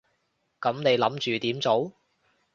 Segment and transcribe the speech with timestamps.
[0.59, 1.93] 噉你諗住點做？